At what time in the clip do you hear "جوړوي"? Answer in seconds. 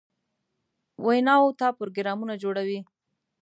2.43-2.79